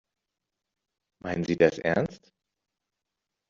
[1.21, 2.33] Meinen Sie das ernst?